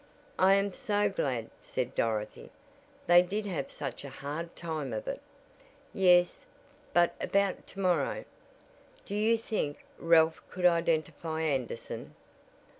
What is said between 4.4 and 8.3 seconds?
time of it." "Yes, but about to morrow.